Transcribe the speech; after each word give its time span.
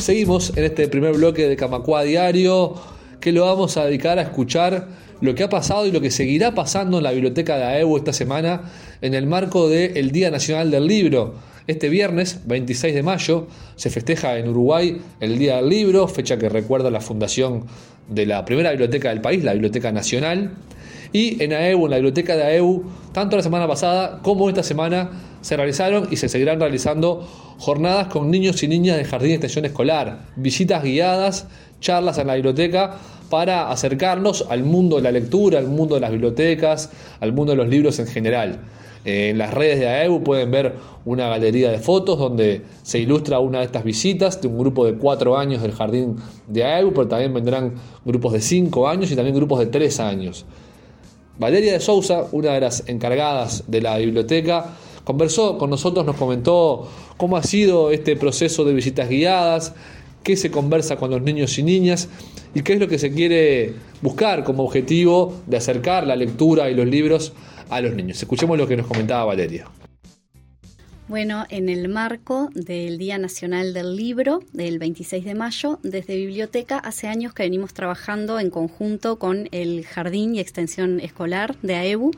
Seguimos 0.00 0.56
en 0.56 0.64
este 0.64 0.88
primer 0.88 1.12
bloque 1.12 1.46
de 1.46 1.56
Camacua 1.56 2.04
Diario 2.04 2.74
que 3.20 3.32
lo 3.32 3.44
vamos 3.44 3.76
a 3.76 3.84
dedicar 3.84 4.18
a 4.18 4.22
escuchar 4.22 4.88
lo 5.20 5.34
que 5.34 5.42
ha 5.42 5.50
pasado 5.50 5.84
y 5.84 5.92
lo 5.92 6.00
que 6.00 6.10
seguirá 6.10 6.54
pasando 6.54 6.96
en 6.96 7.04
la 7.04 7.12
biblioteca 7.12 7.58
de 7.58 7.64
AEU 7.64 7.98
esta 7.98 8.14
semana 8.14 8.62
en 9.02 9.12
el 9.12 9.26
marco 9.26 9.68
del 9.68 10.10
Día 10.10 10.30
Nacional 10.30 10.70
del 10.70 10.86
Libro. 10.86 11.34
Este 11.66 11.90
viernes, 11.90 12.40
26 12.46 12.94
de 12.94 13.02
mayo, 13.02 13.46
se 13.76 13.90
festeja 13.90 14.38
en 14.38 14.48
Uruguay 14.48 15.02
el 15.20 15.38
Día 15.38 15.56
del 15.56 15.68
Libro, 15.68 16.08
fecha 16.08 16.38
que 16.38 16.48
recuerda 16.48 16.90
la 16.90 17.02
fundación 17.02 17.66
de 18.08 18.24
la 18.24 18.46
primera 18.46 18.70
biblioteca 18.70 19.10
del 19.10 19.20
país, 19.20 19.44
la 19.44 19.52
Biblioteca 19.52 19.92
Nacional. 19.92 20.52
Y 21.12 21.42
en 21.42 21.52
AEU, 21.52 21.84
en 21.86 21.90
la 21.90 21.96
biblioteca 21.96 22.36
de 22.36 22.44
AEU, 22.44 22.84
tanto 23.12 23.36
la 23.36 23.42
semana 23.42 23.66
pasada 23.66 24.20
como 24.22 24.48
esta 24.48 24.62
semana, 24.62 25.10
se 25.40 25.56
realizaron 25.56 26.08
y 26.10 26.16
se 26.16 26.28
seguirán 26.28 26.60
realizando 26.60 27.26
jornadas 27.58 28.08
con 28.08 28.30
niños 28.30 28.62
y 28.62 28.68
niñas 28.68 28.96
de 28.96 29.04
jardín 29.04 29.30
de 29.30 29.34
extensión 29.34 29.64
escolar, 29.64 30.26
visitas 30.36 30.82
guiadas, 30.82 31.46
charlas 31.80 32.18
en 32.18 32.26
la 32.26 32.34
biblioteca 32.34 32.96
para 33.28 33.70
acercarnos 33.70 34.46
al 34.50 34.64
mundo 34.64 34.96
de 34.96 35.02
la 35.02 35.12
lectura, 35.12 35.58
al 35.58 35.68
mundo 35.68 35.94
de 35.94 36.00
las 36.00 36.10
bibliotecas, 36.10 36.90
al 37.20 37.32
mundo 37.32 37.52
de 37.52 37.56
los 37.56 37.68
libros 37.68 37.98
en 37.98 38.06
general. 38.06 38.60
En 39.04 39.38
las 39.38 39.54
redes 39.54 39.78
de 39.78 39.88
AEU 39.88 40.22
pueden 40.22 40.50
ver 40.50 40.74
una 41.06 41.28
galería 41.28 41.70
de 41.70 41.78
fotos 41.78 42.18
donde 42.18 42.62
se 42.82 42.98
ilustra 42.98 43.38
una 43.38 43.60
de 43.60 43.64
estas 43.64 43.82
visitas 43.82 44.42
de 44.42 44.48
un 44.48 44.58
grupo 44.58 44.84
de 44.84 44.94
cuatro 44.94 45.38
años 45.38 45.62
del 45.62 45.72
jardín 45.72 46.16
de 46.46 46.64
AEU, 46.64 46.92
pero 46.92 47.08
también 47.08 47.32
vendrán 47.32 47.74
grupos 48.04 48.34
de 48.34 48.42
cinco 48.42 48.88
años 48.88 49.10
y 49.10 49.16
también 49.16 49.34
grupos 49.34 49.58
de 49.58 49.66
tres 49.66 50.00
años. 50.00 50.44
Valeria 51.38 51.72
de 51.72 51.80
Sousa, 51.80 52.26
una 52.32 52.52
de 52.52 52.60
las 52.60 52.84
encargadas 52.86 53.64
de 53.66 53.80
la 53.80 53.96
biblioteca, 53.98 54.76
conversó 55.04 55.58
con 55.58 55.70
nosotros, 55.70 56.04
nos 56.04 56.16
comentó 56.16 56.88
cómo 57.16 57.36
ha 57.36 57.42
sido 57.42 57.90
este 57.90 58.16
proceso 58.16 58.64
de 58.64 58.74
visitas 58.74 59.08
guiadas, 59.08 59.74
qué 60.22 60.36
se 60.36 60.50
conversa 60.50 60.96
con 60.96 61.10
los 61.10 61.22
niños 61.22 61.58
y 61.58 61.62
niñas 61.62 62.08
y 62.54 62.62
qué 62.62 62.74
es 62.74 62.80
lo 62.80 62.88
que 62.88 62.98
se 62.98 63.12
quiere 63.12 63.74
buscar 64.02 64.44
como 64.44 64.64
objetivo 64.64 65.34
de 65.46 65.56
acercar 65.56 66.06
la 66.06 66.16
lectura 66.16 66.70
y 66.70 66.74
los 66.74 66.86
libros 66.86 67.32
a 67.70 67.80
los 67.80 67.94
niños. 67.94 68.20
Escuchemos 68.20 68.58
lo 68.58 68.66
que 68.66 68.76
nos 68.76 68.86
comentaba 68.86 69.24
Valeria. 69.24 69.66
Bueno, 71.10 71.44
en 71.48 71.68
el 71.68 71.88
marco 71.88 72.50
del 72.54 72.96
Día 72.96 73.18
Nacional 73.18 73.74
del 73.74 73.96
Libro, 73.96 74.44
del 74.52 74.78
26 74.78 75.24
de 75.24 75.34
mayo, 75.34 75.80
desde 75.82 76.14
Biblioteca 76.14 76.78
hace 76.78 77.08
años 77.08 77.34
que 77.34 77.42
venimos 77.42 77.74
trabajando 77.74 78.38
en 78.38 78.48
conjunto 78.48 79.18
con 79.18 79.48
el 79.50 79.84
Jardín 79.84 80.36
y 80.36 80.38
Extensión 80.38 81.00
Escolar 81.00 81.56
de 81.62 81.74
AEBU 81.74 82.12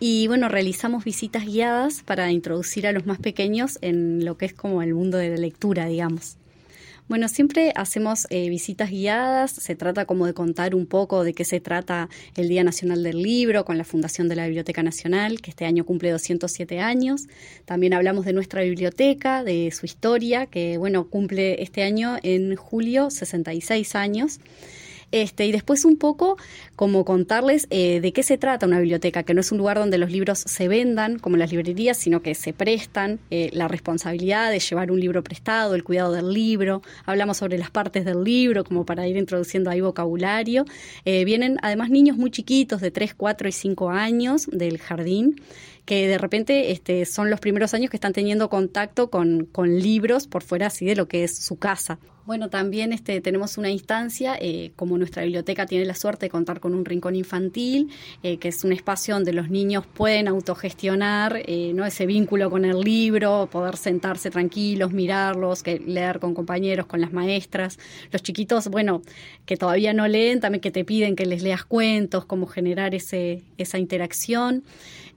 y 0.00 0.26
bueno, 0.26 0.50
realizamos 0.50 1.02
visitas 1.02 1.46
guiadas 1.46 2.02
para 2.02 2.30
introducir 2.30 2.86
a 2.86 2.92
los 2.92 3.06
más 3.06 3.18
pequeños 3.18 3.78
en 3.80 4.22
lo 4.26 4.36
que 4.36 4.44
es 4.44 4.52
como 4.52 4.82
el 4.82 4.92
mundo 4.92 5.16
de 5.16 5.30
la 5.30 5.38
lectura, 5.38 5.86
digamos. 5.86 6.36
Bueno, 7.08 7.28
siempre 7.28 7.72
hacemos 7.76 8.26
eh, 8.30 8.48
visitas 8.48 8.90
guiadas, 8.90 9.52
se 9.52 9.76
trata 9.76 10.06
como 10.06 10.26
de 10.26 10.34
contar 10.34 10.74
un 10.74 10.86
poco 10.86 11.22
de 11.22 11.34
qué 11.34 11.44
se 11.44 11.60
trata 11.60 12.08
el 12.34 12.48
Día 12.48 12.64
Nacional 12.64 13.04
del 13.04 13.22
Libro 13.22 13.64
con 13.64 13.78
la 13.78 13.84
Fundación 13.84 14.28
de 14.28 14.34
la 14.34 14.46
Biblioteca 14.46 14.82
Nacional, 14.82 15.40
que 15.40 15.50
este 15.50 15.66
año 15.66 15.84
cumple 15.84 16.10
207 16.10 16.80
años. 16.80 17.28
También 17.64 17.94
hablamos 17.94 18.24
de 18.24 18.32
nuestra 18.32 18.62
biblioteca, 18.62 19.44
de 19.44 19.70
su 19.70 19.86
historia, 19.86 20.46
que 20.46 20.78
bueno, 20.78 21.08
cumple 21.08 21.62
este 21.62 21.84
año 21.84 22.16
en 22.24 22.56
julio 22.56 23.08
66 23.10 23.94
años. 23.94 24.40
Este, 25.12 25.46
y 25.46 25.52
después 25.52 25.84
un 25.84 25.96
poco 25.96 26.36
como 26.74 27.04
contarles 27.04 27.68
eh, 27.70 28.00
de 28.00 28.12
qué 28.12 28.22
se 28.22 28.38
trata 28.38 28.66
una 28.66 28.80
biblioteca, 28.80 29.22
que 29.22 29.34
no 29.34 29.40
es 29.40 29.52
un 29.52 29.58
lugar 29.58 29.78
donde 29.78 29.98
los 29.98 30.10
libros 30.10 30.40
se 30.40 30.68
vendan 30.68 31.18
como 31.18 31.36
las 31.36 31.52
librerías, 31.52 31.96
sino 31.96 32.22
que 32.22 32.34
se 32.34 32.52
prestan, 32.52 33.18
eh, 33.30 33.50
la 33.52 33.68
responsabilidad 33.68 34.50
de 34.50 34.58
llevar 34.58 34.90
un 34.90 35.00
libro 35.00 35.22
prestado, 35.22 35.74
el 35.74 35.84
cuidado 35.84 36.12
del 36.12 36.32
libro, 36.32 36.82
hablamos 37.04 37.36
sobre 37.38 37.56
las 37.56 37.70
partes 37.70 38.04
del 38.04 38.24
libro 38.24 38.64
como 38.64 38.84
para 38.84 39.06
ir 39.06 39.16
introduciendo 39.16 39.70
ahí 39.70 39.80
vocabulario. 39.80 40.64
Eh, 41.04 41.24
vienen 41.24 41.58
además 41.62 41.90
niños 41.90 42.16
muy 42.16 42.30
chiquitos 42.30 42.80
de 42.80 42.90
3, 42.90 43.14
4 43.14 43.48
y 43.48 43.52
5 43.52 43.90
años 43.90 44.46
del 44.50 44.78
jardín 44.78 45.40
que 45.86 46.08
de 46.08 46.18
repente 46.18 46.72
este, 46.72 47.06
son 47.06 47.30
los 47.30 47.40
primeros 47.40 47.72
años 47.72 47.90
que 47.90 47.96
están 47.96 48.12
teniendo 48.12 48.50
contacto 48.50 49.08
con, 49.08 49.46
con 49.46 49.78
libros 49.78 50.26
por 50.26 50.42
fuera 50.42 50.66
así 50.66 50.84
de 50.84 50.96
lo 50.96 51.08
que 51.08 51.24
es 51.24 51.38
su 51.38 51.56
casa. 51.56 51.98
Bueno, 52.26 52.50
también 52.50 52.92
este, 52.92 53.20
tenemos 53.20 53.56
una 53.56 53.70
instancia, 53.70 54.36
eh, 54.40 54.72
como 54.74 54.98
nuestra 54.98 55.22
biblioteca 55.22 55.64
tiene 55.64 55.84
la 55.84 55.94
suerte 55.94 56.26
de 56.26 56.30
contar 56.30 56.58
con 56.58 56.74
un 56.74 56.84
rincón 56.84 57.14
infantil, 57.14 57.88
eh, 58.24 58.38
que 58.38 58.48
es 58.48 58.64
un 58.64 58.72
espacio 58.72 59.14
donde 59.14 59.32
los 59.32 59.48
niños 59.48 59.86
pueden 59.86 60.26
autogestionar 60.26 61.40
eh, 61.46 61.70
¿no? 61.72 61.86
ese 61.86 62.04
vínculo 62.04 62.50
con 62.50 62.64
el 62.64 62.80
libro, 62.80 63.48
poder 63.48 63.76
sentarse 63.76 64.30
tranquilos, 64.30 64.90
mirarlos, 64.90 65.62
que 65.62 65.78
leer 65.78 66.18
con 66.18 66.34
compañeros, 66.34 66.86
con 66.86 67.00
las 67.00 67.12
maestras. 67.12 67.78
Los 68.10 68.24
chiquitos, 68.24 68.66
bueno, 68.70 69.02
que 69.44 69.56
todavía 69.56 69.92
no 69.92 70.08
leen, 70.08 70.40
también 70.40 70.60
que 70.60 70.72
te 70.72 70.84
piden 70.84 71.14
que 71.14 71.26
les 71.26 71.42
leas 71.42 71.64
cuentos, 71.64 72.24
cómo 72.24 72.48
generar 72.48 72.92
ese, 72.96 73.44
esa 73.56 73.78
interacción. 73.78 74.64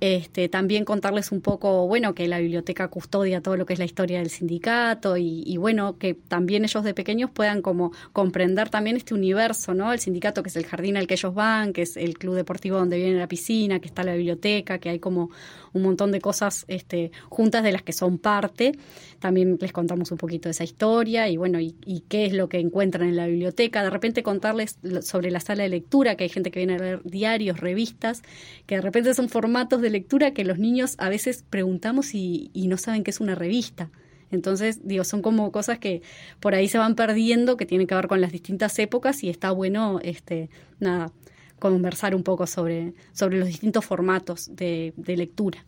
Este, 0.00 0.50
también 0.56 0.86
contarles 0.86 1.32
un 1.32 1.42
poco, 1.42 1.86
bueno, 1.86 2.14
que 2.14 2.26
la 2.28 2.38
biblioteca 2.38 2.88
custodia 2.88 3.42
todo 3.42 3.58
lo 3.58 3.66
que 3.66 3.74
es 3.74 3.78
la 3.78 3.84
historia 3.84 4.20
del 4.20 4.30
sindicato 4.30 5.18
y, 5.18 5.54
bueno, 5.58 5.98
que 5.98 6.14
también 6.14 6.64
ellos 6.64 6.82
de 6.82 6.94
pequeños 6.94 7.30
puedan 7.30 7.60
como 7.60 7.92
comprender 8.14 8.70
también 8.70 8.96
este 8.96 9.12
universo, 9.12 9.74
¿no? 9.74 9.92
El 9.92 9.98
sindicato 9.98 10.42
que 10.42 10.48
es 10.48 10.56
el 10.56 10.64
jardín 10.64 10.96
al 10.96 11.06
que 11.06 11.12
ellos 11.12 11.34
van, 11.34 11.74
que 11.74 11.82
es 11.82 11.98
el 11.98 12.16
club 12.16 12.36
deportivo 12.36 12.78
donde 12.78 12.96
viene 12.96 13.18
la 13.18 13.28
piscina, 13.28 13.80
que 13.80 13.88
está 13.88 14.02
la 14.02 14.14
biblioteca, 14.14 14.78
que 14.78 14.88
hay 14.88 14.98
como 14.98 15.28
un 15.74 15.82
montón 15.82 16.10
de 16.10 16.22
cosas 16.22 16.64
este, 16.68 17.12
juntas 17.28 17.62
de 17.62 17.72
las 17.72 17.82
que 17.82 17.92
son 17.92 18.16
parte. 18.16 18.72
También 19.18 19.58
les 19.60 19.72
contamos 19.72 20.10
un 20.10 20.16
poquito 20.16 20.48
de 20.48 20.52
esa 20.52 20.64
historia 20.64 21.28
y 21.28 21.36
bueno, 21.36 21.60
y, 21.60 21.74
qué 22.08 22.24
es 22.24 22.32
lo 22.32 22.48
que 22.48 22.58
encuentran 22.60 23.08
en 23.08 23.16
la 23.16 23.26
biblioteca. 23.26 23.82
De 23.82 23.90
repente 23.90 24.22
contarles 24.22 24.78
sobre 25.02 25.30
la 25.30 25.40
sala 25.40 25.64
de 25.64 25.68
lectura, 25.68 26.16
que 26.16 26.24
hay 26.24 26.30
gente 26.30 26.50
que 26.50 26.60
viene 26.60 26.76
a 26.76 26.78
leer 26.78 27.02
diarios, 27.04 27.60
revistas, 27.60 28.22
que 28.66 28.76
de 28.76 28.80
repente 28.80 29.12
son 29.12 29.28
formatos 29.28 29.82
de 29.82 29.90
lectura 29.90 30.30
que 30.30 30.45
los 30.46 30.58
niños 30.58 30.94
a 30.98 31.08
veces 31.08 31.44
preguntamos 31.48 32.14
y, 32.14 32.50
no 32.54 32.76
saben 32.76 33.04
qué 33.04 33.10
es 33.10 33.20
una 33.20 33.34
revista. 33.34 33.90
Entonces, 34.30 34.80
digo, 34.82 35.04
son 35.04 35.22
como 35.22 35.52
cosas 35.52 35.78
que 35.78 36.02
por 36.40 36.54
ahí 36.54 36.68
se 36.68 36.78
van 36.78 36.96
perdiendo, 36.96 37.56
que 37.56 37.66
tienen 37.66 37.86
que 37.86 37.94
ver 37.94 38.08
con 38.08 38.20
las 38.20 38.32
distintas 38.32 38.78
épocas 38.78 39.22
y 39.22 39.30
está 39.30 39.52
bueno, 39.52 40.00
este, 40.02 40.50
nada, 40.80 41.12
conversar 41.58 42.14
un 42.14 42.24
poco 42.24 42.46
sobre, 42.46 42.94
sobre 43.12 43.38
los 43.38 43.46
distintos 43.46 43.84
formatos 43.84 44.50
de, 44.54 44.94
de 44.96 45.16
lectura. 45.16 45.64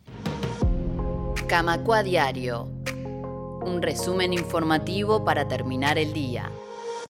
Camacua 1.47 2.03
Diario. 2.03 2.69
Un 3.65 3.81
resumen 3.81 4.33
informativo 4.33 5.23
para 5.23 5.47
terminar 5.47 5.97
el 5.97 6.13
día. 6.13 6.51